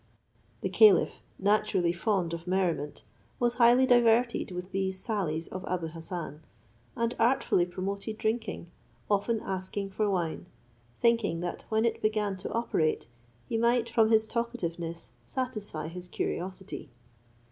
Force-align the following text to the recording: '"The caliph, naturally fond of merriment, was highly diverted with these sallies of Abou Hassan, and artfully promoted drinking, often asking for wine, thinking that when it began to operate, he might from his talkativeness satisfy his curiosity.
'"The 0.63 0.69
caliph, 0.69 1.21
naturally 1.37 1.91
fond 1.93 2.33
of 2.33 2.47
merriment, 2.47 3.03
was 3.39 3.53
highly 3.61 3.85
diverted 3.85 4.49
with 4.49 4.71
these 4.71 4.97
sallies 4.97 5.47
of 5.49 5.63
Abou 5.67 5.89
Hassan, 5.89 6.41
and 6.95 7.13
artfully 7.19 7.67
promoted 7.67 8.17
drinking, 8.17 8.71
often 9.11 9.39
asking 9.41 9.91
for 9.91 10.09
wine, 10.09 10.47
thinking 11.01 11.41
that 11.41 11.65
when 11.69 11.85
it 11.85 12.01
began 12.01 12.35
to 12.37 12.51
operate, 12.51 13.09
he 13.47 13.59
might 13.59 13.91
from 13.91 14.09
his 14.09 14.27
talkativeness 14.27 15.11
satisfy 15.23 15.87
his 15.87 16.07
curiosity. 16.07 16.89